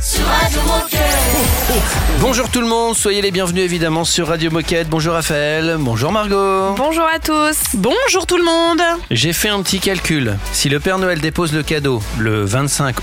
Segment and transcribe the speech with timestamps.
[0.00, 1.00] sur Radio Moquette.
[2.20, 4.88] Bonjour tout le monde, soyez les bienvenus évidemment sur Radio Moquette.
[4.88, 6.74] Bonjour Raphaël, bonjour Margot.
[6.76, 7.58] Bonjour à tous.
[7.74, 10.36] Bonjour tout le monde J'ai fait un petit calcul.
[10.52, 12.96] Si le Père Noël dépose le cadeau le 25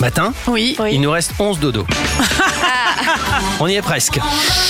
[0.00, 0.76] matin, Oui.
[0.92, 1.86] il nous reste 11 dodos.
[3.60, 4.18] On y est presque.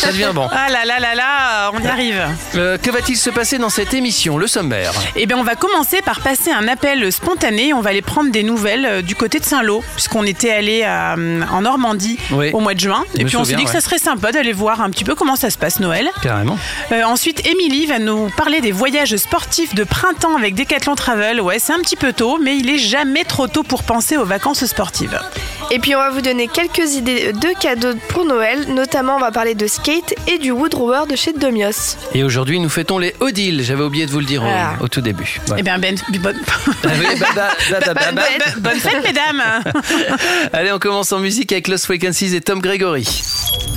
[0.00, 0.48] Ça devient bon.
[0.52, 2.22] Ah là là là là, on y arrive.
[2.54, 4.92] Euh, que va-t-il se passer dans cette émission Le sommaire?
[5.16, 7.72] Eh bien, on va commencer par passer un appel spontané.
[7.72, 11.42] On va aller prendre des nouvelles euh, du côté de Saint-Lô, puisqu'on était allé euh,
[11.50, 12.50] en Normandie Oui.
[12.52, 13.04] au mois de juin.
[13.18, 13.74] Et puis on s'est dit que ouais.
[13.74, 16.08] ça serait sympa d'aller voir un petit peu comment ça se passe Noël.
[16.22, 16.58] Carrément.
[16.92, 21.40] Euh, ensuite, Émilie va nous parler des voyages sportifs de printemps avec Decathlon Travel.
[21.40, 24.24] Ouais, c'est un petit peu tôt, mais il est jamais trop tôt pour penser aux
[24.24, 25.18] vacances sportives.
[25.70, 28.72] Et puis on va vous donner quelques idées de cadeaux pour Noël.
[28.72, 31.96] Notamment, on va parler de skate et du Wood Rower de chez Domios.
[32.14, 33.62] Et aujourd'hui, nous fêtons les Odile.
[33.62, 34.76] J'avais oublié de vous le dire au- Ah.
[34.80, 35.40] au, tout début.
[35.50, 35.56] Ouais.
[35.58, 36.36] Eh bien, ben, bonne-
[38.58, 39.42] bonne fête, mesdames
[40.52, 43.06] Allez, on commence en musique avec Lost Frequencies et Tom Gregory.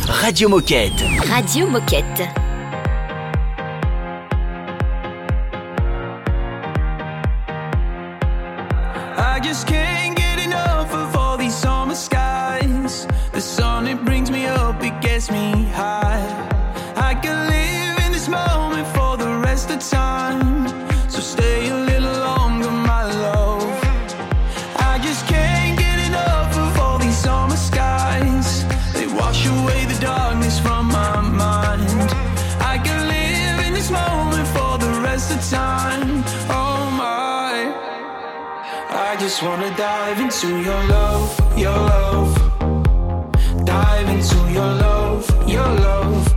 [0.07, 1.03] Radio Moquette.
[1.29, 2.21] Radio Moquette.
[39.29, 42.33] Just wanna dive into your love, your love.
[43.65, 46.36] Dive into your love, your love.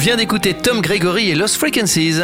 [0.00, 2.20] vient d'écouter Tom Gregory et Lost Frequencies.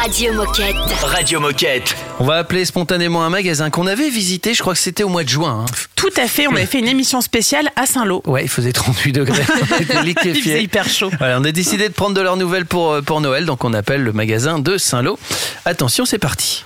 [0.00, 0.74] Radio Moquette.
[1.02, 1.94] Radio Moquette.
[2.18, 5.22] On va appeler spontanément un magasin qu'on avait visité, je crois que c'était au mois
[5.22, 5.64] de juin.
[5.68, 5.72] hein.
[5.94, 8.22] Tout à fait, on avait fait une émission spéciale à Saint-Lô.
[8.26, 9.42] Ouais, il faisait 38 degrés.
[9.70, 10.42] On était Il liquéfiés.
[10.42, 11.10] faisait hyper chaud.
[11.18, 13.72] Voilà, on a décidé de prendre de leurs nouvelles pour, euh, pour Noël, donc on
[13.74, 15.18] appelle le magasin de Saint-Lô.
[15.64, 16.64] Attention, c'est parti.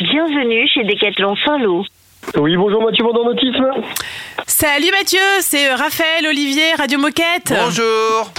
[0.00, 1.84] Bienvenue chez Decathlon Saint-Lô.
[2.36, 3.66] Oui, bonjour Mathieu Vendornotisme.
[4.46, 7.52] Salut Mathieu, c'est euh, Raphaël, Olivier, Radio Moquette.
[7.52, 8.30] Bonjour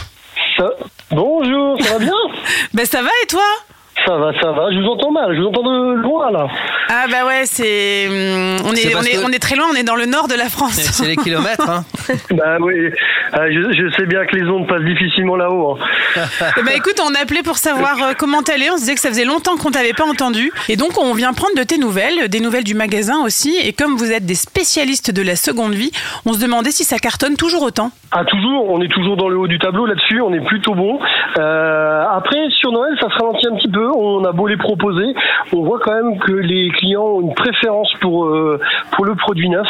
[0.58, 0.70] Ça...
[1.12, 2.14] Bonjour, ça va bien
[2.74, 3.44] Ben ça va et toi?
[4.06, 4.70] Ça va, ça va.
[4.72, 6.48] Je vous entends mal, je vous entends de loin là.
[6.90, 9.76] Ah bah ouais, c'est hum, on est on est que- on est très loin, on
[9.76, 10.74] est dans le nord de la France.
[10.74, 11.86] C'est les kilomètres, hein.
[12.32, 12.92] Bah oui, euh,
[13.34, 15.78] je, je sais bien que les ondes passent difficilement là-haut.
[15.80, 16.22] hein.
[16.66, 18.70] Ben, écoute, on appelait pour savoir euh, comment t'allais.
[18.70, 20.52] On se disait que ça faisait longtemps qu'on t'avait pas entendu.
[20.70, 23.56] Et donc, on vient prendre de tes nouvelles, des nouvelles du magasin aussi.
[23.64, 25.92] Et comme vous êtes des spécialistes de la seconde vie,
[26.26, 27.92] on se demandait si ça cartonne toujours autant.
[28.12, 31.00] Ah toujours, on est toujours dans le haut du tableau là-dessus, on est plutôt bon.
[31.40, 33.88] Euh, après sur Noël, ça se ralentit un petit peu.
[33.96, 35.14] On a beau les proposer,
[35.52, 38.60] on voit quand même que les clients ont une préférence pour euh,
[38.92, 39.68] pour le produit neuf.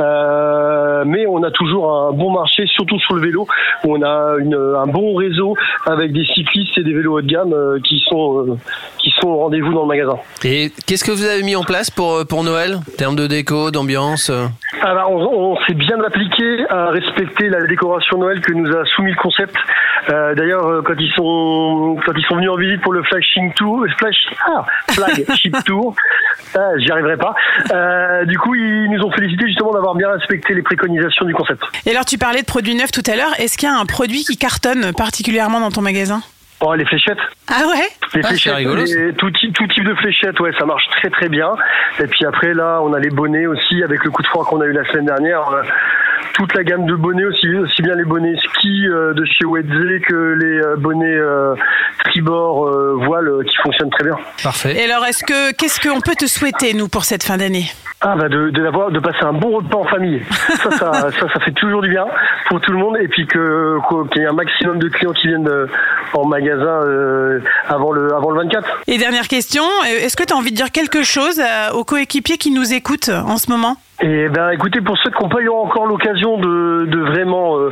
[0.00, 3.46] Euh, mais on a toujours un bon marché, surtout sur le vélo.
[3.84, 7.78] On a un bon réseau avec des cyclistes et des vélos haut de gamme euh,
[7.82, 8.58] qui sont
[9.22, 10.16] sont au rendez-vous dans le magasin.
[10.44, 12.76] Et qu'est-ce que vous avez mis en place pour, euh, pour Noël?
[12.76, 14.46] En termes de déco, d'ambiance euh?
[14.82, 19.12] Alors, on, on s'est bien appliqué à respecter la décoration Noël que nous a soumis
[19.12, 19.54] le concept.
[20.10, 23.84] Euh, D'ailleurs, quand ils sont quand ils sont venus en visite pour le flagship tour,
[23.98, 24.16] flash,
[24.46, 25.94] ah, flagship tour,
[26.56, 27.34] ah, j'y arriverai pas.
[27.72, 31.62] Euh, du coup, ils nous ont félicité justement d'avoir bien respecté les préconisations du concept.
[31.86, 33.38] Et alors, tu parlais de produits neufs tout à l'heure.
[33.38, 36.22] Est-ce qu'il y a un produit qui cartonne particulièrement dans ton magasin?
[36.64, 37.18] Oh, les fléchettes.
[37.48, 38.94] Ah ouais Les Ah, fléchettes, rigolo, ça.
[38.98, 41.50] les- tout, type, tout type de fléchettes, ouais, ça marche très très bien.
[41.98, 44.60] Et puis après, là, on a les bonnets aussi, avec le coup de froid qu'on
[44.60, 45.42] a eu la semaine dernière.
[46.34, 49.68] Toute la gamme de bonnets, aussi, aussi bien les bonnets ski euh, de chez Wedze
[50.08, 51.54] que les euh, bonnets euh,
[52.04, 54.16] tribord euh, voile euh, qui fonctionnent très bien.
[54.42, 54.76] Parfait.
[54.76, 57.66] Et alors, est-ce que qu'est-ce qu'on peut te souhaiter, nous, pour cette fin d'année?
[58.04, 60.20] Ah bah de, de, l'avoir- de passer un bon repas en famille.
[60.60, 62.04] Ça ça, ça, ça fait toujours du bien
[62.48, 62.96] pour tout le monde.
[63.00, 63.76] Et puis que
[64.12, 65.48] qu'il y ait un maximum de clients qui viennent
[66.12, 67.38] en magasin euh,
[67.68, 68.82] avant, le, avant le 24.
[68.88, 71.40] Et dernière question, est-ce que tu as envie de dire quelque chose
[71.74, 73.76] aux coéquipiers qui nous écoutent en ce moment?
[74.04, 77.70] Et ben, écoutez, pour ceux qui n'ont pas eu encore l'occasion de, de vraiment euh,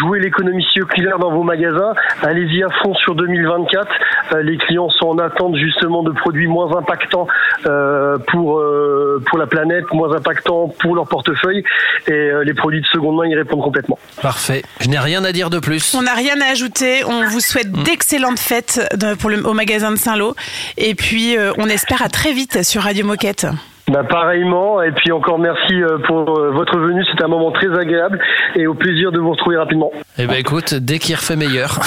[0.00, 3.86] jouer l'économie circulaire dans vos magasins, allez-y à fond sur 2024.
[4.32, 7.28] Euh, les clients sont en attente justement de produits moins impactants
[7.66, 11.62] euh, pour euh, pour la planète, moins impactants pour leur portefeuille,
[12.08, 13.98] et euh, les produits de seconde main y répondent complètement.
[14.20, 14.62] Parfait.
[14.80, 15.94] Je n'ai rien à dire de plus.
[15.96, 17.04] On n'a rien à ajouter.
[17.06, 20.34] On vous souhaite d'excellentes fêtes de- pour le, au magasin de Saint-Lô.
[20.78, 23.46] Et puis, euh, on espère à très vite sur Radio Moquette.
[23.90, 27.66] Bah, pareillement, et puis encore merci euh, pour euh, votre venue, c'était un moment très
[27.76, 28.20] agréable
[28.54, 29.90] et au plaisir de vous retrouver rapidement.
[30.16, 31.80] Eh ben écoute, dès qu'il refait meilleur,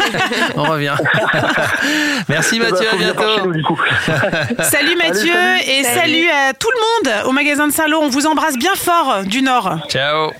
[0.56, 0.96] on revient.
[2.28, 3.46] Merci Eh ben, Mathieu, à bientôt.
[3.46, 3.80] nous, du coup.
[4.62, 5.60] Salut Mathieu salut.
[5.68, 6.00] et Salut.
[6.00, 7.98] salut à tout le monde au magasin de Saint-Lô.
[8.02, 9.78] On vous embrasse bien fort du Nord.
[9.88, 10.32] Ciao.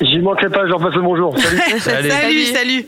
[0.00, 1.36] J'y manquerai pas, je leur passe le bonjour.
[1.38, 1.80] Salut.
[1.80, 2.10] Salut.
[2.10, 2.86] Salut, salut.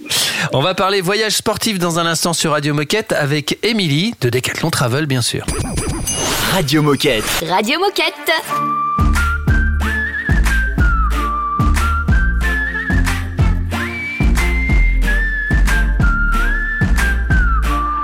[0.52, 4.70] On va parler voyage sportif dans un instant sur Radio Moquette avec Émilie de Decathlon
[4.70, 5.44] Travel, bien sûr.
[6.52, 7.24] Radio Moquette.
[7.48, 8.32] Radio Moquette.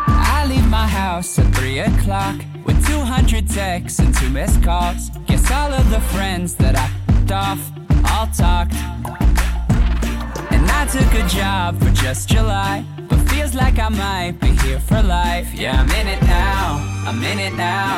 [0.06, 2.36] I leave my house at 3 o'clock
[2.66, 5.10] with 200 texts and two missed calls.
[5.26, 7.83] Guess all of the friends that I f***ed off
[8.24, 8.74] all talked.
[10.52, 14.80] And I took a job for just July, but feels like I might be here
[14.80, 15.52] for life.
[15.54, 17.92] Yeah, I'm in it now, I'm in it now.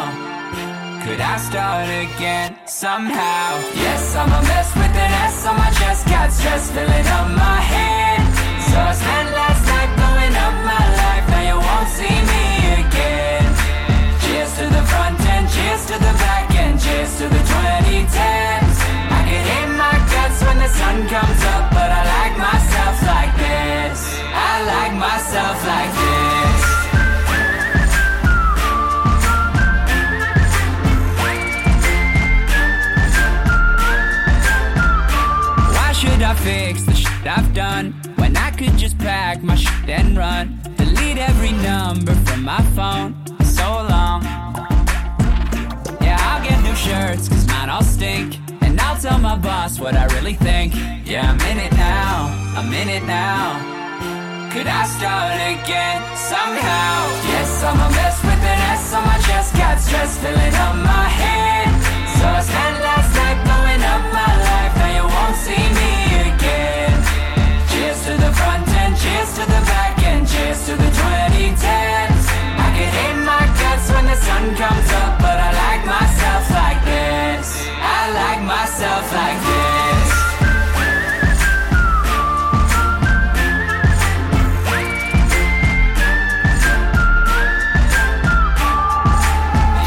[1.05, 3.47] Could I start again somehow?
[3.75, 7.61] Yes, I'm a mess with an S on my chest, got stress filling up my
[7.73, 8.21] head.
[8.69, 12.45] So I spent last night blowing up my life, now you won't see me
[12.83, 13.47] again.
[14.23, 18.66] Cheers to the front end, cheers to the back end, cheers to the 2010s.
[20.47, 23.99] When the sun comes up, but I like myself like this.
[24.33, 26.61] I like myself like this.
[35.75, 39.89] Why should I fix the shit I've done when I could just pack my shit
[39.89, 40.61] and run?
[40.77, 43.15] Delete every number from my phone.
[43.45, 44.23] So long.
[46.01, 48.46] Yeah, I'll get new shirts, cause mine all stink.
[48.77, 50.75] And I'll tell my boss what I really think.
[51.09, 52.29] Yeah, I'm in it now.
[52.53, 53.57] I'm in it now.
[54.53, 56.93] Could I start again somehow?
[57.25, 59.57] Yes, I'm a mess with an S on my chest.
[59.57, 61.73] Got stress filling up my head.
[62.21, 64.73] So I spent last night blowing up my life.
[64.77, 65.93] Now you won't see me
[66.37, 66.93] again.
[67.73, 72.25] Cheers to the front end, cheers to the back end, cheers to the 2010s.
[72.61, 76.86] I can hate my guts when the sun comes up, but I like myself like
[78.47, 80.09] myself like this.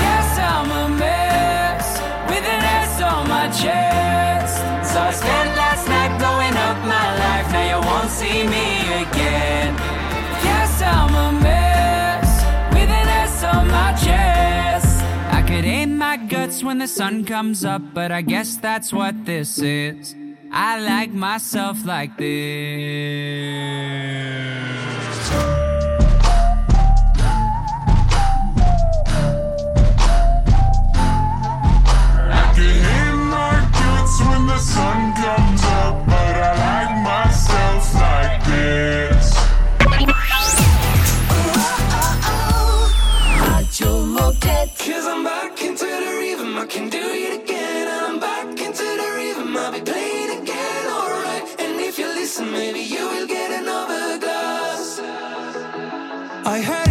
[0.03, 1.87] Yes, I'm a mess
[2.27, 4.57] with an S on my chest.
[4.91, 7.47] So I spent last night blowing up my life.
[7.53, 8.78] Now you won't see me.
[16.69, 20.13] When the sun comes up, but I guess that's what this is.
[20.51, 22.29] I like myself like this.
[32.29, 38.43] I can hit my guts when the sun comes up, but I like myself like
[38.45, 39.27] this.
[43.41, 44.77] Radio Moquette.
[44.77, 45.58] Cause I'm back
[52.51, 54.99] maybe you will get another glass.
[56.45, 56.88] I heard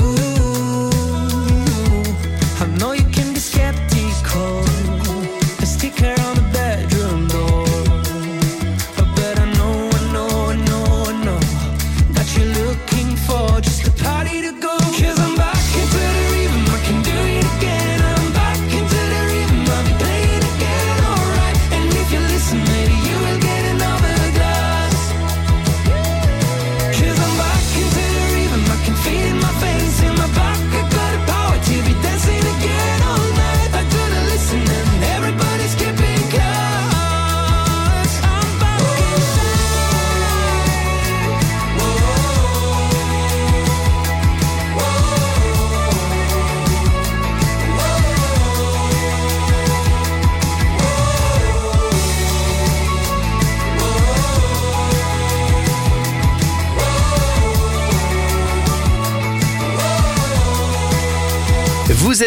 [0.00, 0.31] you.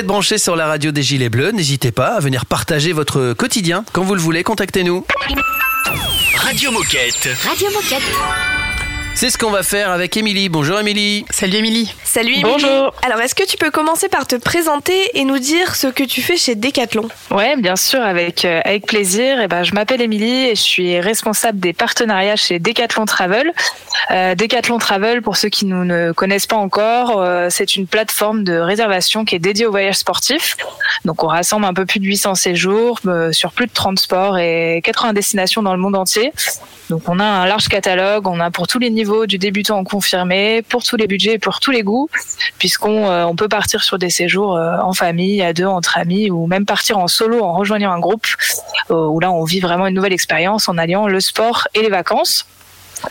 [0.05, 3.83] Êtes branchés sur la radio des Gilets Bleus, n'hésitez pas à venir partager votre quotidien
[3.91, 5.03] quand vous le voulez, contactez-nous.
[6.37, 7.29] Radio Moquette.
[7.43, 8.54] Radio Moquette.
[9.15, 10.49] C'est ce qu'on va faire avec Émilie.
[10.49, 11.25] Bonjour Émilie.
[11.29, 11.95] Salut Émilie.
[12.03, 12.65] Salut Émilie.
[13.01, 16.21] Alors, est-ce que tu peux commencer par te présenter et nous dire ce que tu
[16.21, 17.07] fais chez Decathlon?
[17.31, 19.39] Ouais, bien sûr, avec euh, avec plaisir.
[19.39, 23.53] Et ben, je m'appelle Émilie et je suis responsable des partenariats chez Decathlon Travel.
[24.11, 28.43] Euh, Decathlon Travel, pour ceux qui nous ne connaissent pas encore, euh, c'est une plateforme
[28.43, 30.57] de réservation qui est dédiée aux voyages sportifs.
[31.05, 34.37] Donc, on rassemble un peu plus de 800 séjours euh, sur plus de 30 sports
[34.37, 36.31] et 80 destinations dans le monde entier.
[36.89, 40.61] Donc, on a un large catalogue, on a pour tous les niveaux, du débutant confirmé,
[40.61, 42.09] pour tous les budgets, pour tous les goûts,
[42.59, 46.29] puisqu'on euh, on peut partir sur des séjours euh, en famille, à deux, entre amis,
[46.29, 48.25] ou même partir en solo en rejoignant un groupe,
[48.91, 51.89] euh, où là, on vit vraiment une nouvelle expérience en alliant le sport et les
[51.89, 52.45] vacances.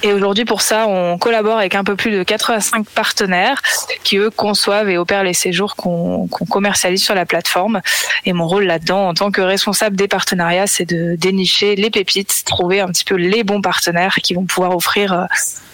[0.02, 3.60] Et aujourd'hui, pour ça, on collabore avec un peu plus de 85 partenaires
[4.02, 7.80] qui, eux, conçoivent et opèrent les séjours qu'on commercialise sur la plateforme.
[8.24, 12.44] Et mon rôle là-dedans, en tant que responsable des partenariats, c'est de dénicher les pépites,
[12.44, 15.24] trouver un petit peu les bons partenaires qui vont pouvoir offrir euh,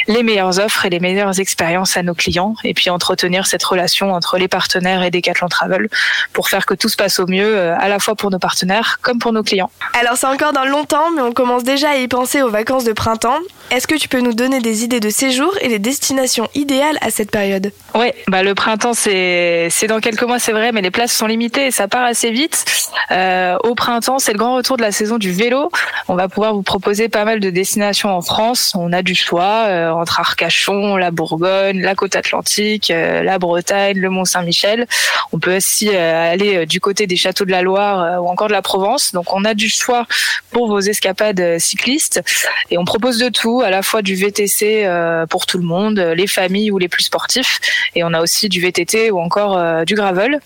[0.07, 2.55] les meilleures offres et les meilleures expériences à nos clients.
[2.65, 5.89] Et puis entretenir cette relation entre les partenaires et Decathlon Travel
[6.33, 8.99] pour faire que tout se passe au mieux, euh, à la fois pour nos partenaires
[9.03, 9.71] comme pour nos clients.
[9.99, 12.93] Alors, c'est encore dans longtemps, mais on commence déjà à y penser aux vacances de
[12.93, 13.39] printemps.
[13.71, 17.11] Est-ce que tu peux nous donner des idées de séjour et les destinations idéales à
[17.11, 21.13] cette période Ouais, bah le printemps c'est dans quelques mois c'est vrai, mais les places
[21.13, 22.65] sont limitées et ça part assez vite.
[23.11, 25.71] Euh, au printemps, c'est le grand retour de la saison du vélo.
[26.09, 28.73] On va pouvoir vous proposer pas mal de destinations en France.
[28.75, 33.99] On a du choix euh, entre Arcachon, la Bourgogne, la côte atlantique, euh, la Bretagne,
[33.99, 34.87] le Mont Saint-Michel.
[35.33, 38.63] On peut aussi aller du côté des châteaux de la Loire ou encore de la
[38.63, 39.13] Provence.
[39.13, 40.07] Donc on a du choix
[40.51, 42.23] pour vos escapades cyclistes
[42.71, 45.99] et on propose de tout, à la fois du VTC euh, pour tout le monde,
[45.99, 47.61] les familles ou les plus sportifs,
[47.95, 50.41] et on a aussi du VTT ou encore euh, du gravel.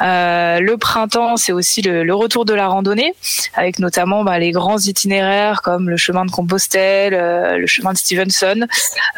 [0.00, 3.14] Euh, le printemps, c'est aussi le, retour de la randonnée,
[3.54, 7.98] avec notamment bah, les grands itinéraires comme le chemin de Compostelle, euh, le chemin de
[7.98, 8.66] Stevenson,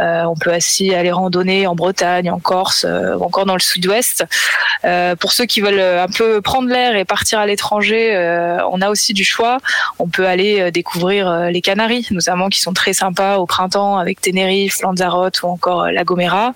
[0.01, 3.61] Euh, on peut aussi aller randonner en Bretagne, en Corse, euh, ou encore dans le
[3.61, 4.25] sud-ouest.
[4.85, 8.81] Euh, pour ceux qui veulent un peu prendre l'air et partir à l'étranger, euh, on
[8.81, 9.59] a aussi du choix.
[9.99, 13.60] On peut aller euh, découvrir euh, les Canaries, notamment qui sont très sympas au printemps
[13.99, 16.55] avec Tenerife, Lanzarote ou encore euh, La Gomera.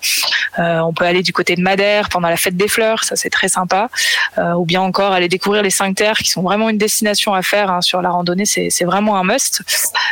[0.57, 3.29] Euh, on peut aller du côté de Madère pendant la fête des fleurs, ça c'est
[3.29, 3.89] très sympa.
[4.37, 7.41] Euh, ou bien encore aller découvrir les cinq terres qui sont vraiment une destination à
[7.41, 9.61] faire hein, sur la randonnée, c'est vraiment un must.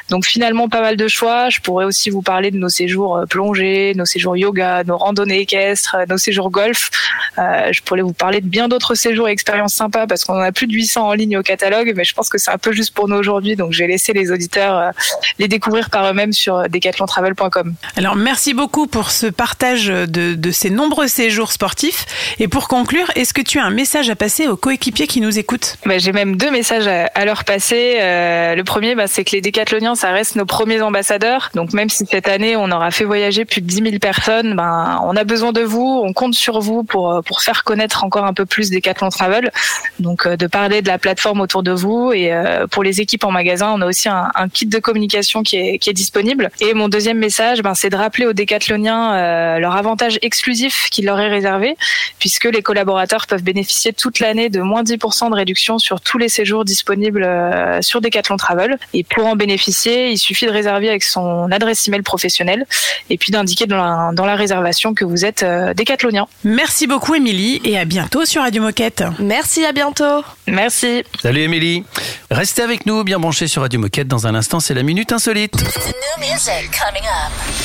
[0.09, 1.49] Donc finalement pas mal de choix.
[1.49, 5.97] Je pourrais aussi vous parler de nos séjours plongée, nos séjours yoga, nos randonnées équestres,
[6.09, 6.89] nos séjours golf.
[7.37, 10.51] Je pourrais vous parler de bien d'autres séjours et expériences sympas parce qu'on en a
[10.51, 12.93] plus de 800 en ligne au catalogue, mais je pense que c'est un peu juste
[12.93, 14.91] pour nous aujourd'hui, donc j'ai laissé les auditeurs
[15.39, 17.75] les découvrir par eux-mêmes sur euh, decathlontravel.com.
[17.95, 22.05] Alors merci beaucoup pour ce partage de, de ces nombreux séjours sportifs.
[22.39, 25.39] Et pour conclure, est-ce que tu as un message à passer aux coéquipiers qui nous
[25.39, 25.77] écoutent?
[25.85, 27.97] Bah, j'ai même deux messages à, à leur passer.
[27.99, 31.49] Euh, le premier, bah, c'est que les décathloniens, ça reste nos premiers ambassadeurs.
[31.53, 34.99] Donc même si cette année, on aura fait voyager plus de 10 000 personnes, ben,
[35.03, 38.25] on a besoin de vous, on compte sur vous pour, euh, pour faire connaître encore
[38.25, 39.51] un peu plus Decathlon Travel.
[39.99, 42.11] Donc euh, de parler de la plateforme autour de vous.
[42.13, 45.43] Et euh, pour les équipes en magasin, on a aussi un, un kit de communication
[45.43, 46.49] qui est, qui est disponible.
[46.59, 51.01] Et mon deuxième message, ben, c'est de rappeler aux décathloniens euh, leur avantage exclusif qui
[51.01, 51.75] leur est réservé,
[52.19, 56.29] puisque les collaborateurs peuvent bénéficier toute l'année de moins 10% de réduction sur tous les
[56.29, 58.77] séjours disponibles euh, sur Decathlon Travel.
[58.93, 62.65] Et pour en bénéficier, il suffit de réserver avec son adresse email professionnelle
[63.09, 66.27] et puis d'indiquer dans la, dans la réservation que vous êtes euh, décathlonien.
[66.43, 69.03] Merci beaucoup Émilie et à bientôt sur Radio Moquette.
[69.19, 70.23] Merci, à bientôt.
[70.47, 71.03] Merci.
[71.21, 71.83] Salut Émilie.
[72.31, 74.07] Restez avec nous, bien branchés sur Radio Moquette.
[74.07, 75.55] Dans un instant, c'est la Minute Insolite.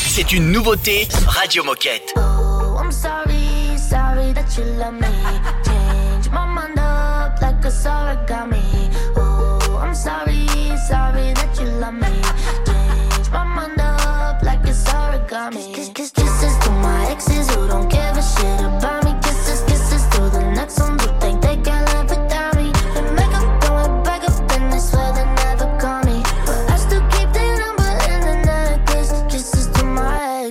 [0.06, 2.14] C'est une nouveauté Radio Moquette.
[2.16, 5.06] I'm sorry, sorry that you love me.
[5.62, 8.90] Change my mind up like a origami.
[9.16, 10.46] Oh, I'm sorry,
[10.88, 12.08] sorry that you love me.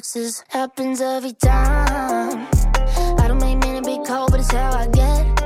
[0.08, 2.48] Exes happens every time.
[3.20, 5.37] I don't make to be cold, but it's how I get.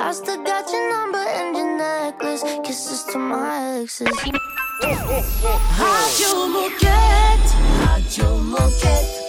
[0.00, 2.42] I still got your number and your necklace.
[2.64, 4.08] Kisses to my exes.
[4.82, 7.52] Radio Moquette.
[7.86, 9.21] Radio Moquette.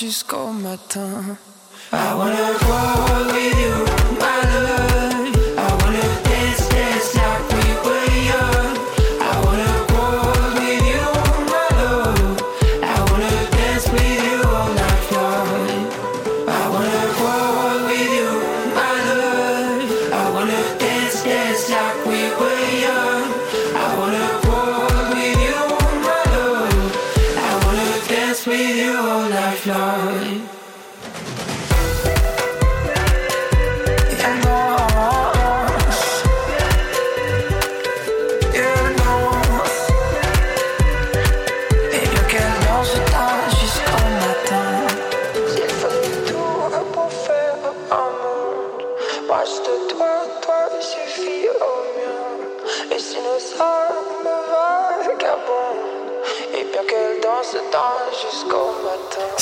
[0.00, 1.36] Jusqu'au matin.
[1.92, 3.79] I wanna go with you,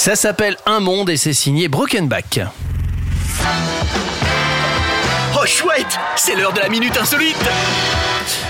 [0.08, 2.40] Ça s'appelle Un Monde et c'est signé Brokenback.
[5.34, 7.36] Oh chouette, c'est l'heure de la minute insolite.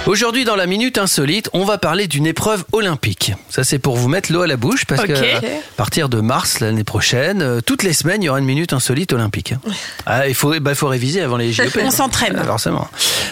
[0.09, 3.35] Aujourd'hui, dans la Minute Insolite, on va parler d'une épreuve olympique.
[3.51, 5.41] Ça, c'est pour vous mettre l'eau à la bouche, parce que à
[5.77, 9.13] partir de mars l'année prochaine, euh, toutes les semaines, il y aura une Minute Insolite
[9.13, 9.53] olympique.
[10.11, 11.67] Ah, il faut, bah, faut réviser avant les JOP.
[11.85, 12.39] On s'entraîne.
[12.41, 12.89] Ah, Forcément.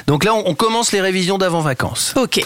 [0.06, 2.12] Donc là, on, on commence les révisions d'avant-vacances.
[2.16, 2.38] Ok.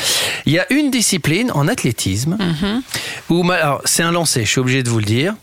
[0.46, 2.82] Il y a une discipline en athlétisme Mhm.
[3.30, 5.34] où, ma- alors, c'est un lancer, je suis obligé de vous le dire,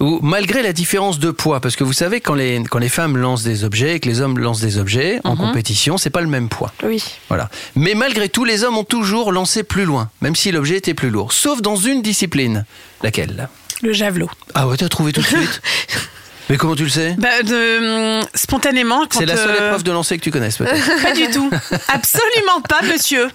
[0.00, 3.18] où malgré la différence de poids, parce que vous savez, quand les, quand les femmes
[3.18, 5.38] lancent des objets et que les hommes lancent des objets en Mhm.
[5.48, 6.72] compétition, c'est pas le même poids.
[6.82, 7.02] Oui.
[7.28, 7.50] Voilà.
[7.76, 11.10] Mais malgré tout, les hommes ont toujours lancé plus loin, même si l'objet était plus
[11.10, 11.32] lourd.
[11.32, 12.64] Sauf dans une discipline.
[13.02, 13.48] Laquelle?
[13.82, 14.30] Le javelot.
[14.54, 15.60] Ah ouais, t'as trouvé tout de suite?
[16.50, 19.04] Mais comment tu le sais Bah, de, hum, spontanément.
[19.10, 21.02] C'est la seule euh, épreuve de lancer que tu connaisses peut-être.
[21.02, 21.48] Pas du tout.
[21.88, 23.28] Absolument pas, monsieur.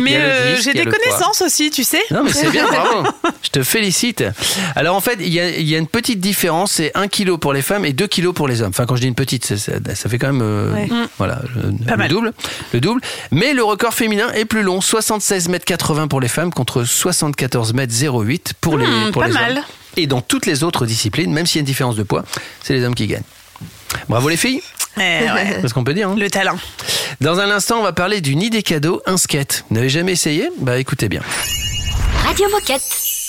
[0.00, 0.92] Mais euh, j'ai des poids.
[0.92, 2.00] connaissances aussi, tu sais.
[2.10, 3.08] Non mais c'est bien, bravo.
[3.42, 4.24] Je te félicite.
[4.74, 7.36] Alors en fait, il y a, il y a une petite différence, c'est 1 kg
[7.36, 8.70] pour les femmes et 2 kg pour les hommes.
[8.70, 10.86] Enfin quand je dis une petite, ça fait quand même euh, Ouais.
[10.86, 11.08] Mm.
[11.18, 12.08] voilà, le, Pas le mal.
[12.08, 12.32] double,
[12.72, 13.00] le double.
[13.30, 17.74] Mais le record féminin est plus long, 76 mètres 80 pour les femmes contre 74
[17.74, 19.52] mètres 08 pour les Hmm, pour pas les mal.
[19.58, 19.64] hommes.
[19.96, 22.24] Et dans toutes les autres disciplines, même s'il y a une différence de poids,
[22.62, 23.22] c'est les hommes qui gagnent.
[24.08, 24.60] Bravo les filles.
[24.98, 25.58] Eh, ouais.
[25.62, 26.08] C'est ce qu'on peut dire.
[26.10, 26.16] hein.
[26.18, 26.56] Le talent.
[27.20, 29.64] Dans un instant, on va parler d'une idée cadeau, un skate.
[29.68, 30.48] Vous n'avez jamais essayé?
[30.58, 31.22] Bah écoutez bien.
[32.24, 32.82] Radio Moquette.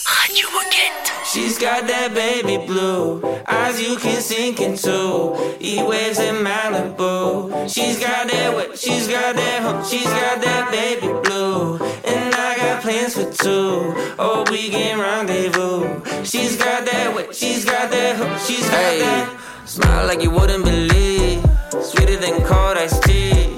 [0.07, 1.25] Radio Moquette.
[1.25, 5.35] She's got that baby blue, eyes you can sink into.
[5.59, 7.69] E waves in Malibu.
[7.73, 11.75] She's got that wet, she's got that hump, she's got that baby blue.
[12.05, 13.93] And I got plans for two.
[14.17, 16.23] Oh, we can rendezvous.
[16.23, 19.39] She's got that wet, she's got that hump, she's got Hey, that.
[19.65, 21.43] smile like you wouldn't believe.
[21.81, 23.53] Sweeter than cold iced tea.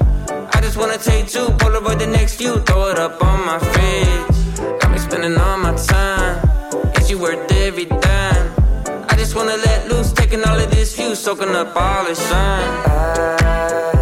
[0.53, 4.79] I just wanna take two, Polaroid the next few, throw it up on my fridge.
[4.81, 6.18] Got me spending all my time.
[7.79, 9.05] Every dime?
[9.07, 12.61] I just wanna let loose, taking all of this view, soaking up all the sun.
[12.85, 13.98] I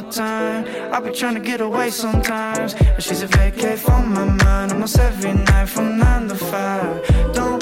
[0.00, 0.92] summertime.
[0.92, 2.74] I be trying to get away sometimes.
[2.74, 7.34] But she's a vacate from my mind almost every night from nine to five.
[7.34, 7.55] Don't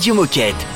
[0.00, 0.69] Radio Moquette.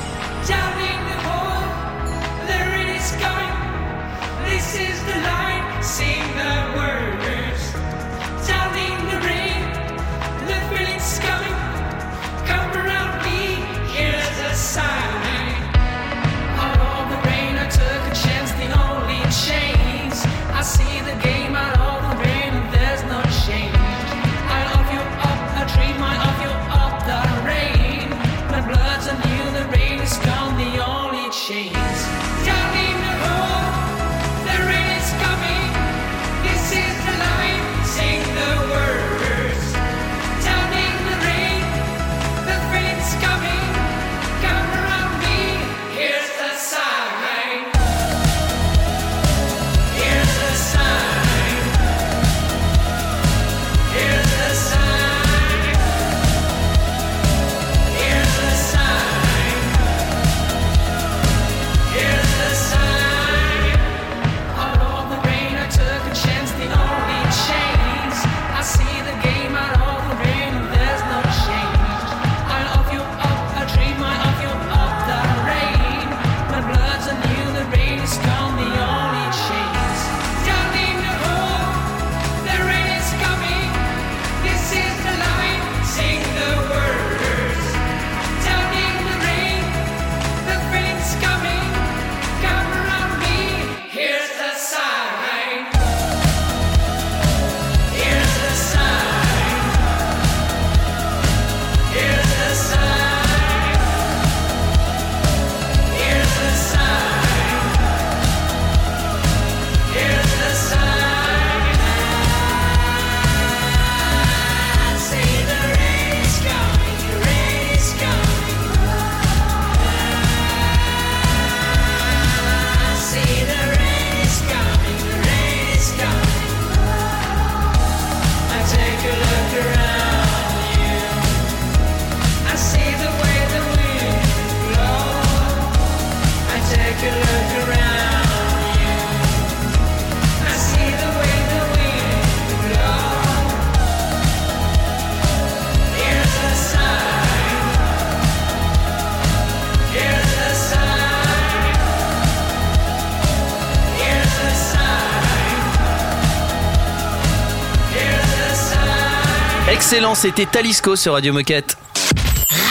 [160.14, 161.77] C'était Talisco sur Radio Moquette.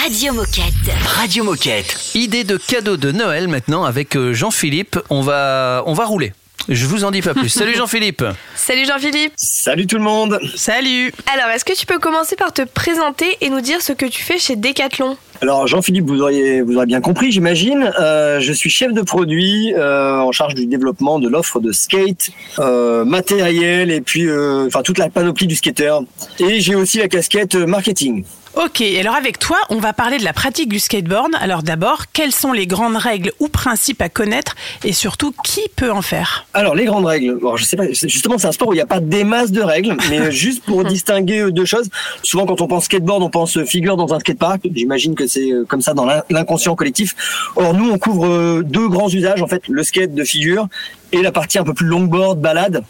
[0.02, 0.74] Radio Moquette.
[1.06, 2.12] Radio Moquette.
[2.16, 4.98] Idée de cadeau de Noël maintenant avec euh, Jean-Philippe.
[5.10, 6.32] On va, on va rouler.
[6.70, 7.50] Je vous en dis pas plus.
[7.50, 8.24] Salut Jean-Philippe.
[8.56, 9.34] Salut Jean-Philippe.
[9.36, 10.40] Salut tout le monde.
[10.56, 11.12] Salut.
[11.34, 14.22] Alors, est-ce que tu peux commencer par te présenter et nous dire ce que tu
[14.24, 15.18] fais chez Decathlon?
[15.42, 17.92] Alors Jean-Philippe, vous auriez, vous aurez bien compris, j'imagine.
[18.00, 22.30] Euh, je suis chef de produit euh, en charge du développement de l'offre de skate,
[22.60, 25.96] euh, matériel et puis euh, enfin toute la panoplie du skater.
[26.40, 28.24] Et j'ai aussi la casquette marketing.
[28.56, 31.32] Ok, alors avec toi, on va parler de la pratique du skateboard.
[31.42, 35.92] Alors d'abord, quelles sont les grandes règles ou principes à connaître et surtout qui peut
[35.92, 36.46] en faire?
[36.54, 37.34] Alors les grandes règles.
[37.42, 37.92] Bon, je sais pas.
[37.92, 40.64] Justement, c'est un sport où il n'y a pas des masses de règles, mais juste
[40.66, 41.90] pour distinguer euh, deux choses.
[42.22, 44.62] Souvent, quand on pense skateboard, on pense euh, figure dans un skatepark.
[44.76, 47.16] J'imagine que c'est euh, comme ça dans l'in- l'inconscient collectif.
[47.56, 50.68] Or, nous, on couvre deux grands usages en fait, le skate de figure
[51.12, 52.84] et la partie un peu plus longboard, balade,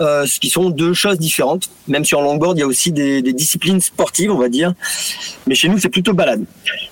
[0.00, 1.68] euh, ce qui sont deux choses différentes.
[1.88, 4.74] Même en longboard, il y a aussi des, disciplines sportives, on va dire.
[5.46, 6.44] Mais chez nous, c'est plutôt balade.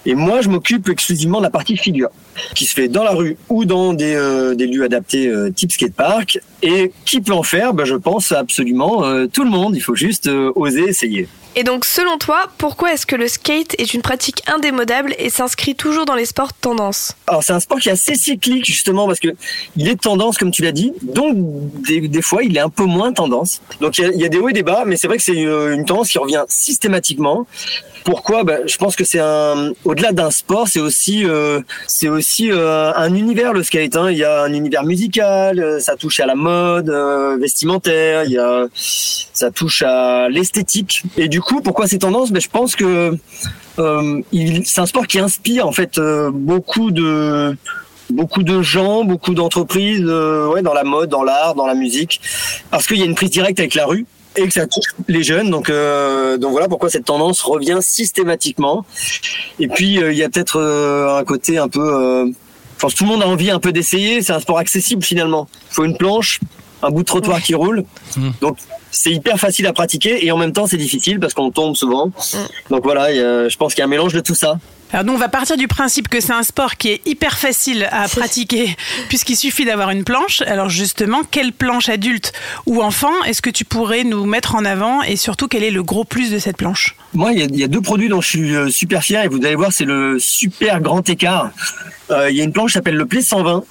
[0.06, 2.10] Et moi, je m'occupe exclusivement de la partie figure,
[2.54, 5.72] qui se fait dans la rue ou dans des, euh, des lieux adaptés euh, type
[5.72, 6.40] skatepark.
[6.62, 7.74] Et qui peut en faire?
[7.74, 9.76] Ben, Je pense absolument euh, tout le monde.
[9.76, 11.28] Il faut juste oser essayer.
[11.58, 15.74] Et donc, selon toi, pourquoi est-ce que le skate est une pratique indémodable et s'inscrit
[15.74, 19.18] toujours dans les sports tendance Alors c'est un sport qui est assez cyclique justement parce
[19.18, 19.34] que
[19.76, 21.34] il est tendance comme tu l'as dit, donc
[21.84, 23.60] des, fois il est un peu moins tendance.
[23.80, 25.72] Donc il y a, des hauts et des bas, mais c'est vrai que c'est une,
[25.72, 27.44] une tendance qui revient systématiquement.
[28.08, 32.50] Pourquoi ben, Je pense que c'est un au-delà d'un sport, c'est aussi euh, c'est aussi
[32.50, 33.96] euh, un univers le skate.
[33.96, 34.10] Hein.
[34.10, 36.88] Il y a un univers musical, euh, ça touche à la mode
[37.38, 41.02] vestimentaire, il y a ça touche à l'esthétique.
[41.18, 43.14] Et du coup, pourquoi c'est tendance ben, je pense que
[43.76, 46.00] c'est un sport qui inspire en fait
[46.32, 47.54] beaucoup de
[48.08, 52.22] beaucoup de gens, beaucoup d'entreprises, ouais, dans la mode, dans l'art, dans la musique,
[52.70, 54.06] parce qu'il y a une prise directe avec la rue
[54.38, 55.50] et que ça touche les jeunes.
[55.50, 58.84] Donc, euh, donc voilà pourquoi cette tendance revient systématiquement.
[59.58, 62.92] Et puis euh, il y a peut-être euh, un côté un peu, euh, je pense
[62.94, 64.22] que tout le monde a envie un peu d'essayer.
[64.22, 65.48] C'est un sport accessible finalement.
[65.70, 66.40] Il faut une planche,
[66.82, 67.84] un bout de trottoir qui roule.
[68.40, 68.56] Donc
[68.90, 72.10] c'est hyper facile à pratiquer et en même temps c'est difficile parce qu'on tombe souvent.
[72.70, 74.58] Donc voilà, il y a- je pense qu'il y a un mélange de tout ça.
[74.92, 77.88] Alors nous, on va partir du principe que c'est un sport qui est hyper facile
[77.90, 78.74] à pratiquer
[79.08, 80.40] puisqu'il suffit d'avoir une planche.
[80.42, 82.32] Alors justement, quelle planche adulte
[82.66, 85.82] ou enfant est-ce que tu pourrais nous mettre en avant et surtout quel est le
[85.82, 86.96] gros plus de cette planche?
[87.12, 89.24] Moi, il y, a, il y a deux produits dont je suis euh, super fier
[89.24, 91.50] et vous allez voir, c'est le super grand écart.
[92.10, 93.64] Euh, il y a une planche qui s'appelle le Play 120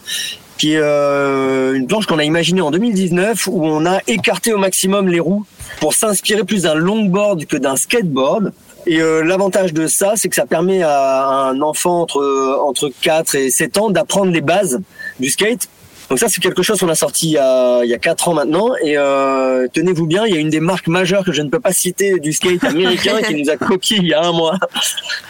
[0.58, 4.58] qui est euh, une planche qu'on a imaginée en 2019 où on a écarté au
[4.58, 5.45] maximum les roues
[5.80, 8.53] pour s'inspirer plus d'un longboard que d'un skateboard.
[8.88, 13.36] Et euh, l'avantage de ça, c'est que ça permet à un enfant entre, entre 4
[13.36, 14.80] et 7 ans d'apprendre les bases
[15.19, 15.67] du skate.
[16.10, 18.30] Donc ça, c'est quelque chose qu'on a sorti il y a, il y a 4
[18.30, 18.73] ans maintenant.
[18.82, 21.60] Et euh, tenez-vous bien, il y a une des marques majeures que je ne peux
[21.60, 24.58] pas citer du skate américain qui nous a copié il y a un mois.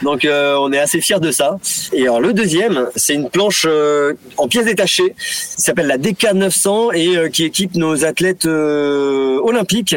[0.03, 1.57] Donc euh, on est assez fiers de ça.
[1.93, 6.95] Et alors le deuxième, c'est une planche euh, en pièces détachées qui s'appelle la DK900
[6.95, 9.95] et euh, qui équipe nos athlètes euh, olympiques.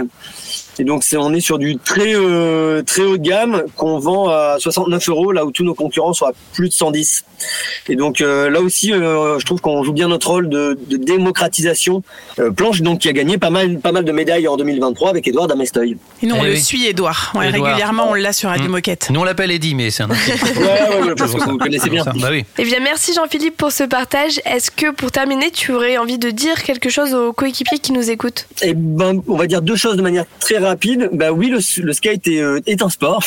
[0.80, 4.28] Et donc c'est on est sur du très euh, très haut de gamme qu'on vend
[4.30, 7.24] à 69 euros là où tous nos concurrents sont à plus de 110.
[7.90, 10.96] Et donc euh, là aussi euh, je trouve qu'on joue bien notre rôle de, de
[10.96, 12.02] démocratisation.
[12.38, 15.28] Euh, planche donc qui a gagné pas mal pas mal de médailles en 2023 avec
[15.28, 15.98] Edouard Damestoy.
[16.22, 16.60] Et nous, on Eh le oui.
[16.60, 17.32] suit, Edouard.
[17.34, 18.72] Ouais, régulièrement, on l'a sur Radio Hmm.
[18.72, 19.08] Moquette.
[19.10, 20.08] Nous on l'appelle Eddie, mais c'est un.
[20.10, 20.14] Ouais,
[20.64, 22.04] ouais, ouais, parce que vous le connaissez bien.
[22.04, 22.44] Bah oui.
[22.58, 24.40] Eh bien, merci Jean-Philippe pour ce partage.
[24.46, 28.10] Est-ce que pour terminer, tu aurais envie de dire quelque chose aux coéquipiers qui nous
[28.10, 28.46] écoutent?
[28.62, 30.69] Eh ben, on va dire deux choses de manière très rapide.
[31.12, 33.24] Bah oui, le, le skate est, euh, est un sport.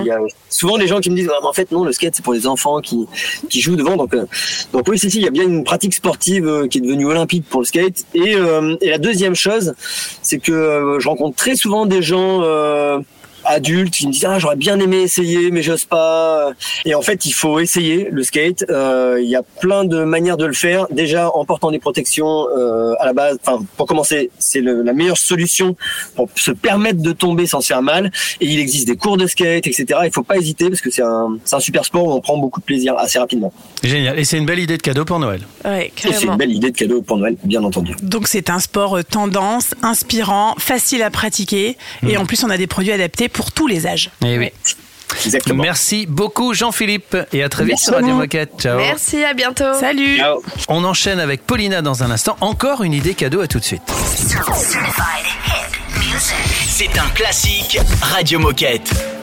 [0.00, 2.14] Il y a souvent des gens qui me disent, Ah, en fait non, le skate
[2.16, 3.06] c'est pour les enfants qui
[3.48, 3.96] qui jouent devant.
[3.96, 4.26] Donc euh,
[4.72, 7.06] donc oui, si si, il y a bien une pratique sportive euh, qui est devenue
[7.06, 8.04] olympique pour le skate.
[8.14, 8.34] Et
[8.80, 9.74] et la deuxième chose,
[10.22, 12.42] c'est que je rencontre très souvent des gens.
[13.44, 16.50] Adultes qui me disent ah j'aurais bien aimé essayer mais j'ose pas.
[16.84, 18.64] Et en fait il faut essayer le skate.
[18.70, 20.86] Euh, il y a plein de manières de le faire.
[20.90, 24.92] Déjà en portant des protections euh, à la base enfin pour commencer c'est le- la
[24.92, 25.76] meilleure solution
[26.16, 28.10] pour se permettre de tomber sans se faire mal.
[28.40, 31.02] Et il existe des cours de skate etc il faut pas hésiter parce que c'est
[31.02, 33.52] un c'est un super sport où on prend beaucoup de plaisir assez rapidement.
[33.82, 34.18] Génial.
[34.18, 35.40] Et c'est une belle idée de cadeau pour Noël.
[35.64, 37.94] Ouais, et c'est une belle idée de cadeau pour Noël bien entendu.
[38.02, 41.76] Donc c'est un sport euh, tendance, inspirant, facile à pratiquer.
[42.08, 44.10] Et en plus on a des produits adaptés pour tous les âges.
[44.24, 44.50] Eh oui.
[45.24, 45.62] Exactement.
[45.62, 48.14] Merci beaucoup Jean-Philippe et à très vite Merci sur Radio.
[48.14, 48.52] Moquette.
[48.58, 48.78] Ciao.
[48.78, 49.74] Merci, à bientôt.
[49.78, 50.20] Salut
[50.68, 52.36] On enchaîne avec Paulina dans un instant.
[52.40, 53.82] Encore une idée cadeau à tout de suite.
[56.68, 59.13] C'est un classique Radio Moquette.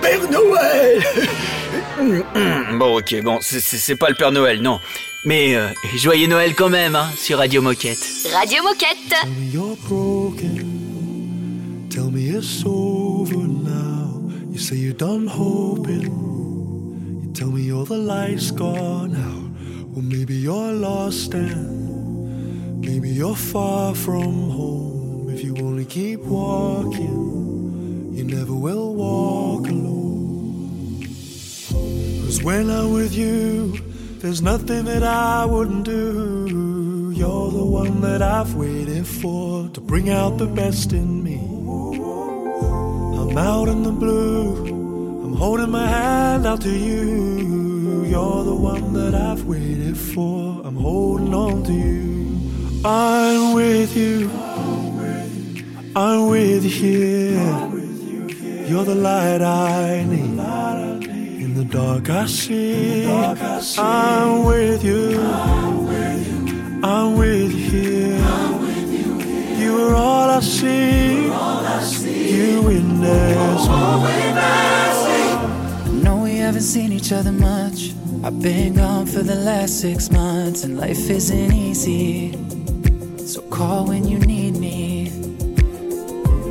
[0.00, 1.02] Père Noël
[2.78, 4.78] Bon, ok, bon, c'est- pas le Père Noël, non.
[5.24, 7.98] Mais euh, joyeux Noël quand même, hein, sur Radio Moquette.
[8.32, 9.14] Radio Moquette.
[9.52, 11.86] You're broken.
[11.90, 14.20] Tell me it's over now.
[14.50, 16.02] You say you're done hoping.
[17.22, 19.50] You tell me all the lights gone out.
[19.94, 25.28] Well, maybe you're lost and maybe you're far from home.
[25.32, 27.53] If you only keep walking,
[28.14, 31.04] you never will walk alone.
[32.24, 33.76] Cause when I'm with you,
[34.18, 37.12] there's nothing that I wouldn't do.
[37.14, 41.40] You're the one that I've waited for to bring out the best in me.
[43.20, 44.64] I'm out in the blue,
[45.24, 48.04] I'm holding my hand out to you.
[48.04, 52.80] You're the one that I've waited for, I'm holding on to you.
[52.84, 54.30] I'm with you,
[55.96, 57.73] I'm with you here.
[58.66, 60.38] You're the light I need.
[61.44, 63.06] In the dark I see.
[63.06, 65.20] I'm with you.
[66.82, 68.18] I'm with you here.
[69.58, 71.24] You are all I see.
[71.24, 73.68] You witness
[75.90, 76.02] me.
[76.02, 77.92] know we haven't seen each other much.
[78.24, 82.32] I've been gone for the last six months, and life isn't easy.
[83.26, 84.43] So call when you need.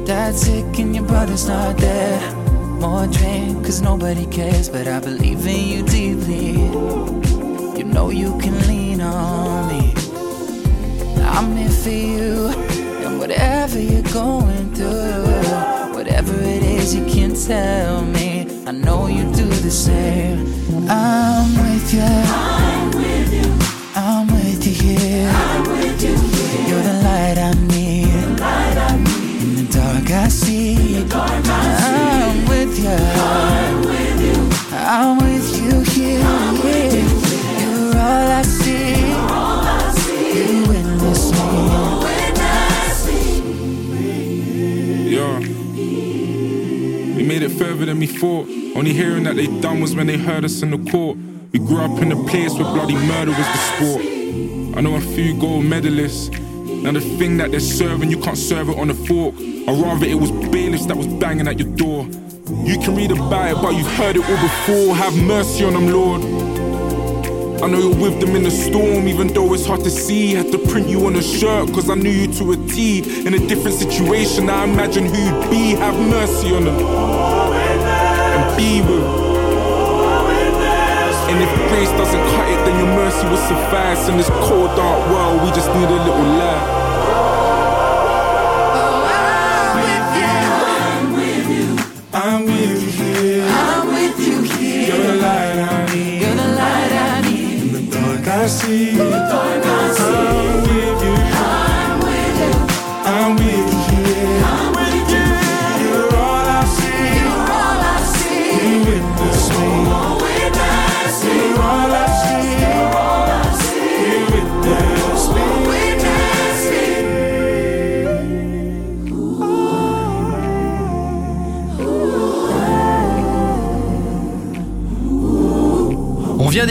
[0.06, 2.36] Dad's sick and your brother's not there.
[2.80, 6.52] More drink, cause nobody cares, but I believe in you deeply.
[7.78, 9.94] You know you can lean on me.
[11.24, 12.48] I'm here for you,
[13.06, 18.48] and whatever you're going through, whatever it is, you can tell me.
[18.68, 20.46] I know you do the same.
[20.90, 22.53] I'm with you.
[48.24, 48.48] Thought.
[48.78, 51.18] Only hearing that they done was when they heard us in the court.
[51.52, 54.02] We grew up in a place where bloody murder was the sport.
[54.78, 56.32] I know a few gold medalists.
[56.84, 59.36] Now the thing that they're serving, you can't serve it on a fork.
[59.68, 62.06] Or rather, it was bailiffs that was banging at your door.
[62.64, 64.96] You can read about it, but you've heard it all before.
[64.96, 66.22] Have mercy on them, Lord.
[67.62, 70.34] I know you're with them in the storm, even though it's hard to see.
[70.34, 73.28] Had to print you on a shirt, cause I knew you to a T.
[73.28, 75.76] In a different situation, I imagine who you'd be.
[75.76, 77.23] Have mercy on them.
[78.56, 79.04] Be with.
[81.30, 84.08] And if grace doesn't cut it, then your mercy will suffice.
[84.10, 86.82] In this cold, dark world, we just need a little light.
[92.14, 93.44] I'm with you.
[93.44, 94.88] I'm with you here.
[94.88, 96.22] You're the light I need.
[96.22, 97.62] You're the light I need.
[97.62, 99.23] In the dark I see.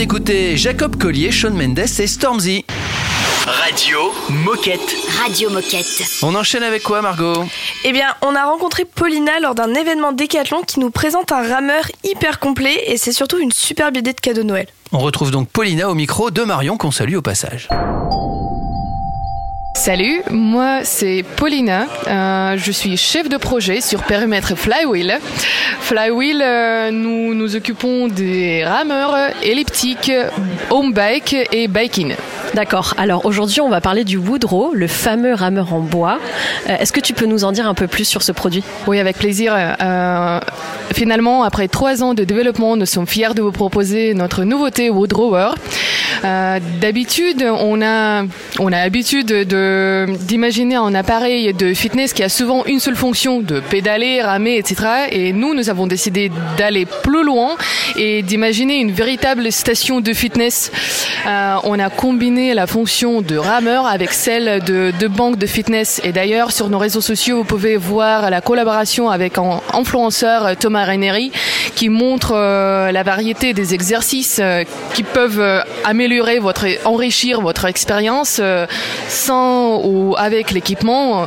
[0.03, 2.65] D'écouter Jacob Collier, Sean Mendes et Stormzy.
[3.45, 4.97] Radio Moquette.
[5.23, 6.03] Radio Moquette.
[6.21, 7.45] On enchaîne avec quoi, Margot?
[7.85, 11.85] Eh bien, on a rencontré Paulina lors d'un événement Décathlon qui nous présente un rameur
[12.03, 14.67] hyper complet et c'est surtout une superbe idée de cadeau de Noël.
[14.91, 17.69] On retrouve donc Paulina au micro de Marion qu'on salue au passage.
[19.75, 25.17] Salut, moi c'est Paulina, Euh, je suis chef de projet sur périmètre Flywheel.
[25.81, 30.11] Flywheel, euh, nous nous occupons des rameurs elliptiques,
[30.69, 32.13] home bike et biking.
[32.53, 32.93] D'accord.
[32.97, 36.19] Alors aujourd'hui, on va parler du Woodrow, le fameux rameur en bois.
[36.69, 38.63] Euh, Est-ce que tu peux nous en dire un peu plus sur ce produit?
[38.87, 39.55] Oui, avec plaisir.
[40.93, 45.49] Finalement, après trois ans de développement, nous sommes fiers de vous proposer notre nouveauté Woodrower.
[46.21, 48.23] D'habitude, on a
[48.59, 49.62] on a l'habitude de
[50.19, 54.75] d'imaginer un appareil de fitness qui a souvent une seule fonction de pédaler, ramer, etc.
[55.11, 57.55] Et nous, nous avons décidé d'aller plus loin
[57.97, 60.71] et d'imaginer une véritable station de fitness.
[61.27, 66.01] Euh, on a combiné la fonction de rameur avec celle de, de banque de fitness.
[66.03, 70.53] Et d'ailleurs, sur nos réseaux sociaux, vous pouvez voir la collaboration avec un influenceur euh,
[70.59, 71.31] Thomas Ranieri
[71.75, 77.65] qui montre euh, la variété des exercices euh, qui peuvent euh, améliorer votre, enrichir votre
[77.65, 78.65] expérience euh,
[79.83, 81.23] ou avec l'équipement.
[81.23, 81.25] euh,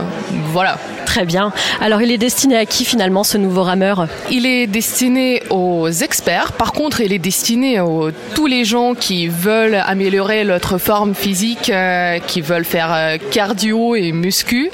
[0.53, 0.79] voilà.
[1.07, 1.53] Très bien.
[1.81, 4.07] Alors il est destiné à qui finalement ce nouveau rameur?
[4.31, 6.53] Il est destiné aux experts.
[6.53, 7.85] Par contre, il est destiné à
[8.35, 13.95] tous les gens qui veulent améliorer notre forme physique, euh, qui veulent faire euh, cardio
[13.95, 14.71] et muscu.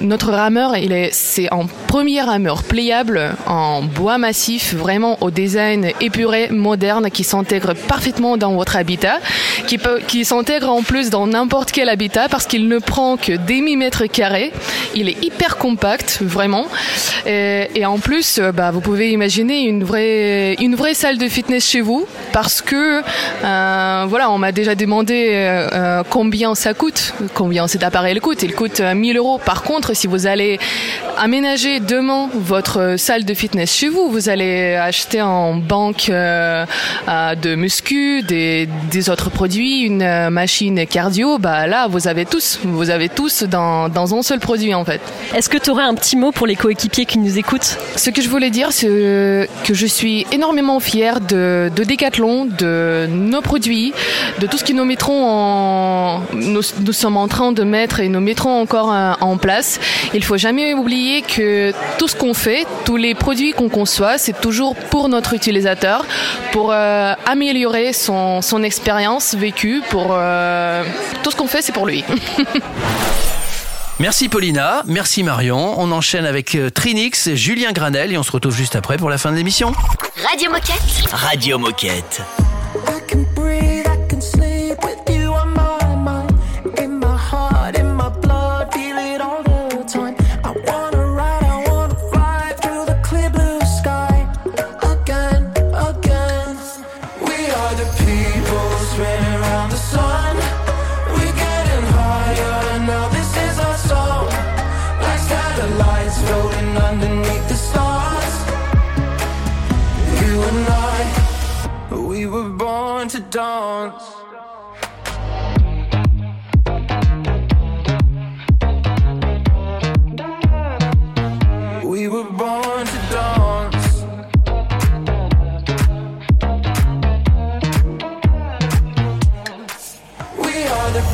[0.00, 5.90] Notre rameur, il est, c'est un premier rameur pliable en bois massif, vraiment au design
[6.00, 9.18] épuré, moderne, qui s'intègre parfaitement dans votre habitat,
[9.66, 13.60] qui qui s'intègre en plus dans n'importe quel habitat parce qu'il ne prend que des
[13.60, 14.52] millimètres carrés.
[14.94, 16.66] Il est hyper compact, vraiment.
[17.26, 21.80] Et, en plus, bah, vous pouvez imaginer une vraie, une vraie salle de fitness chez
[21.80, 23.02] vous parce que,
[23.44, 28.42] euh, voilà, on m'a déjà demandé euh, euh, combien ça coûte, combien cet appareil coûte.
[28.42, 29.38] Il coûte euh, 1000 euros.
[29.38, 30.58] Par contre, si vous allez
[31.18, 36.64] aménager demain votre salle de fitness chez vous, vous allez acheter en banque euh,
[37.08, 42.24] euh, de muscu, des, des autres produits, une euh, machine cardio, bah là, vous avez
[42.24, 45.00] tous, vous avez tous dans, dans un seul produit en fait.
[45.34, 47.76] Est-ce que tu aurais un petit mot pour les coéquipiers qui nous écoutent?
[47.96, 53.06] Ce que je voulais dire, c'est que je suis énormément fière de, de Decathlon, de
[53.10, 53.92] nos produits,
[54.38, 58.08] de tout ce que nous mettrons en, nous, nous sommes en train de mettre et
[58.08, 59.71] nous mettrons encore euh, en place.
[60.14, 64.40] Il faut jamais oublier que tout ce qu'on fait, tous les produits qu'on conçoit, c'est
[64.40, 66.04] toujours pour notre utilisateur,
[66.52, 70.84] pour euh, améliorer son, son expérience vécue, pour euh,
[71.22, 72.04] tout ce qu'on fait, c'est pour lui.
[73.98, 75.74] Merci Paulina, merci Marion.
[75.78, 79.16] On enchaîne avec euh, Trinix, Julien Granel et on se retrouve juste après pour la
[79.16, 79.72] fin de l'émission.
[80.28, 81.12] Radio Moquette.
[81.12, 82.22] Radio Moquette.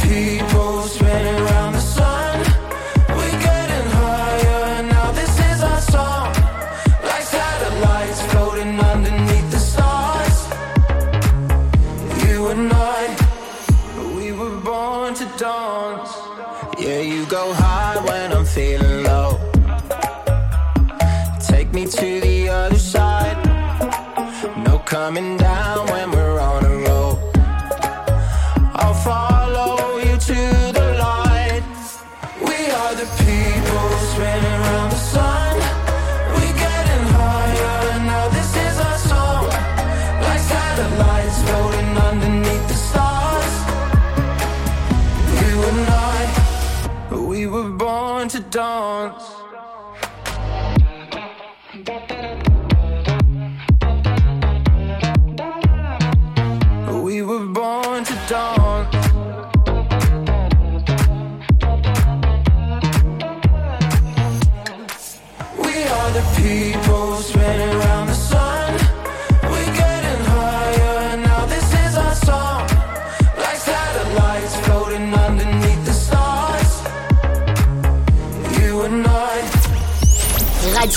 [0.03, 1.58] people spinning around.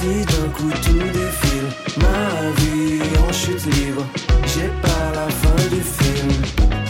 [0.00, 4.04] Si d'un coup tout défile Ma vie en chute libre,
[4.46, 6.30] j'ai pas la fin du film.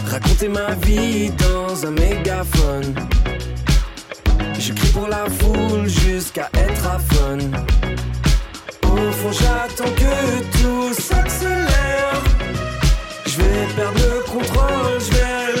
[0.09, 2.95] Raconter ma vie dans un mégaphone.
[4.59, 7.51] Je crie pour la foule jusqu'à être aphone.
[8.83, 12.21] Au fond, j'attends que tout s'accélère.
[13.25, 15.60] Je vais perdre le contrôle, je vais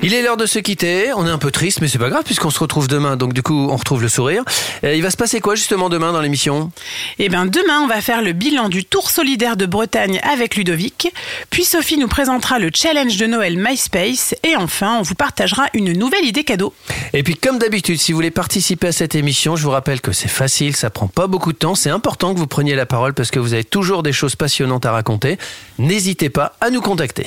[0.00, 1.12] Il est l'heure de se quitter.
[1.12, 3.16] On est un peu triste, mais c'est pas grave puisqu'on se retrouve demain.
[3.16, 4.44] Donc du coup, on retrouve le sourire.
[4.84, 6.70] Euh, il va se passer quoi justement demain dans l'émission?
[7.18, 11.12] Eh bien, demain, on va faire le bilan du Tour solidaire de Bretagne avec Ludovic.
[11.50, 14.36] Puis Sophie nous présentera le challenge de Noël MySpace.
[14.44, 16.72] Et enfin, on vous partagera une nouvelle idée cadeau.
[17.12, 20.12] Et puis comme d'habitude, si vous voulez participer à cette émission, je vous rappelle que
[20.12, 21.74] c'est facile, ça prend pas beaucoup de temps.
[21.74, 24.86] C'est important que vous preniez la parole parce que vous avez toujours des choses passionnantes
[24.86, 25.38] à raconter.
[25.78, 27.26] N'hésitez pas à nous contacter.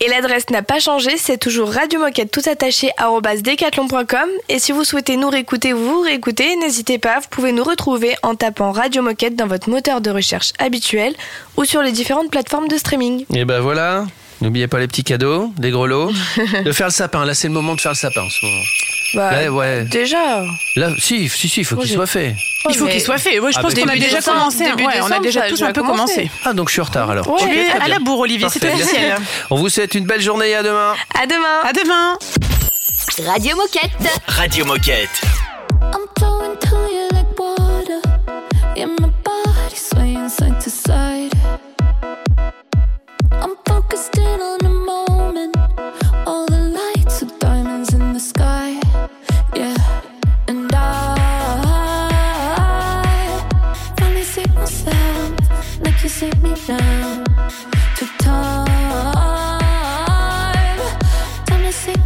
[0.00, 2.90] Et l'adresse n'a pas changé, c'est toujours Radio Moquette tout attaché
[3.42, 4.28] decathlon.com.
[4.48, 8.14] Et si vous souhaitez nous réécouter ou vous réécouter, n'hésitez pas, vous pouvez nous retrouver
[8.22, 11.14] en tapant Radio Moquette dans votre moteur de recherche habituel
[11.56, 13.24] ou sur les différentes plateformes de streaming.
[13.32, 14.06] Et ben voilà.
[14.40, 16.10] N'oubliez pas les petits cadeaux, des gros lots.
[16.64, 17.24] de faire le sapin.
[17.24, 18.62] Là, c'est le moment de faire le sapin en ce moment.
[19.14, 19.84] Bah, Ouais, ouais.
[19.84, 20.44] Déjà.
[20.76, 22.34] Là, si, si, si, il faut qu'il soit fait.
[22.68, 23.38] Il faut qu'il soit fait.
[23.38, 24.64] Ouais, je Ah, pense bah, qu'on a déjà décembre, commencé.
[24.64, 26.14] début Ouais, on a déjà tous un peu commencé.
[26.14, 26.30] commencé.
[26.44, 27.24] Ah, donc je suis en retard alors.
[27.24, 29.08] Tu Ok, es très à la bourre, Olivier, c'est officiel.
[29.08, 29.24] merci.
[29.50, 30.94] On vous souhaite une belle journée et à demain.
[31.20, 31.60] À demain.
[31.62, 32.18] À demain.
[33.26, 34.20] Radio Moquette.
[34.26, 35.20] Radio Moquette.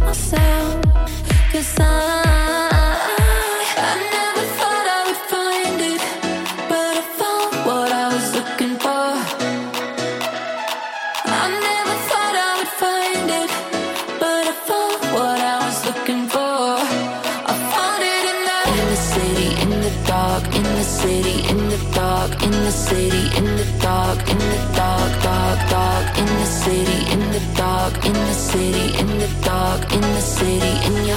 [0.09, 0.83] Myself.
[1.51, 2.28] Cause I,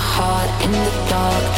[0.03, 1.52] heart, in the dark.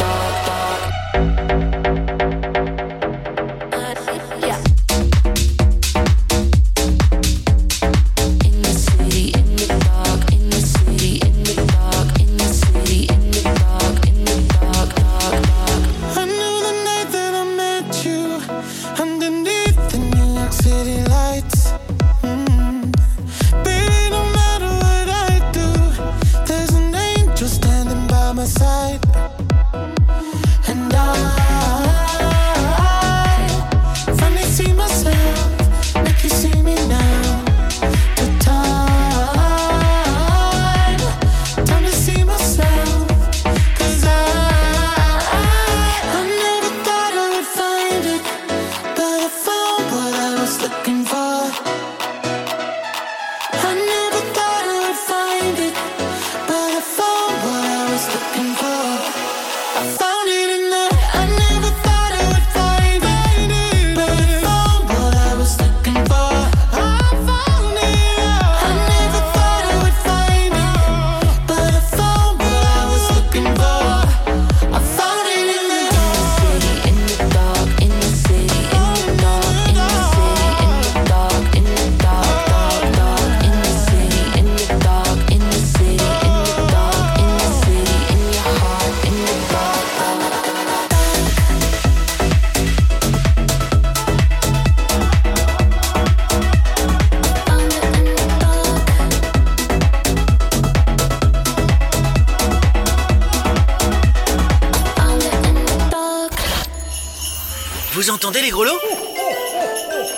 [108.25, 108.79] Attendez les grelots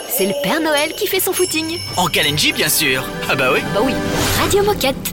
[0.08, 1.78] C'est le Père Noël qui fait son footing.
[1.98, 3.04] En Kalenji, bien sûr.
[3.30, 3.60] Ah bah oui.
[3.74, 3.92] Bah oui.
[4.40, 5.07] Radio Moquette.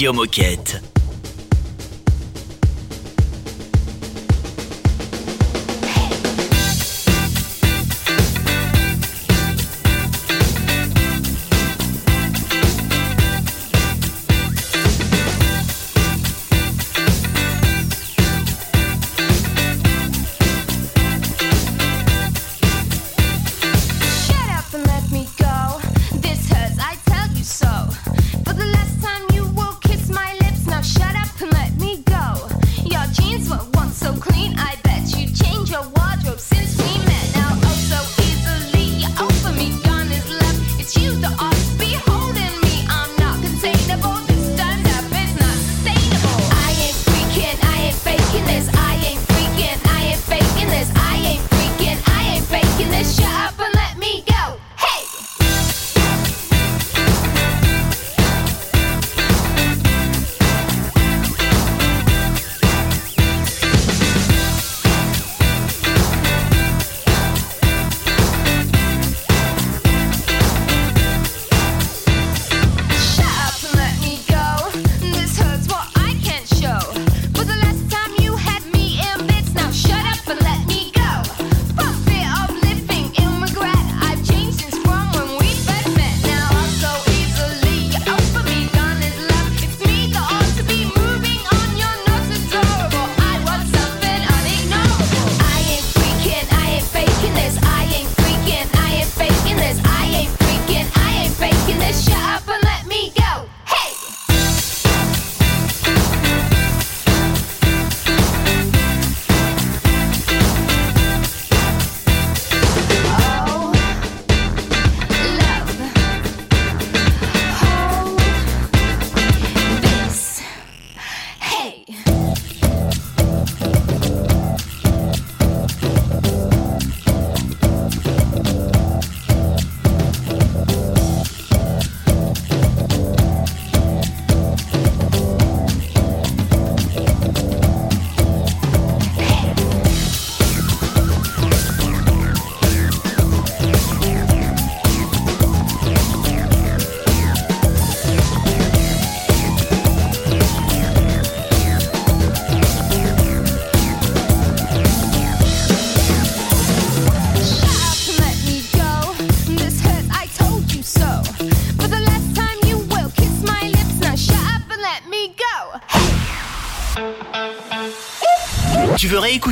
[0.00, 0.79] Radio Moquette.